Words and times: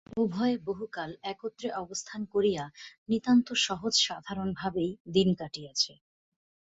উভয়ে 0.17 0.55
বহুকাল 0.67 1.11
একত্রে 1.23 1.67
অবস্থান 1.75 2.21
করিয়া 2.33 2.63
নিতান্ত 3.09 3.47
সহজ 3.65 3.93
সাধারণ 4.07 4.49
ভাবেই 4.53 4.91
দিন 5.13 5.29
কাটিয়াছে। 5.35 5.93